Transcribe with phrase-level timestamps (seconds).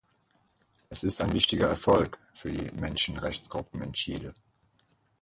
[0.89, 4.33] Es ist auch ein wichtiger Erfolg für die Menschenrechtsgruppen in Chile.